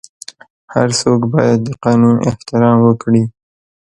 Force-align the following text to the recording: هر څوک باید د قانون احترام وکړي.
هر 0.73 0.89
څوک 1.01 1.21
باید 1.33 1.59
د 1.63 1.69
قانون 1.83 2.15
احترام 2.29 2.77
وکړي. 2.83 3.23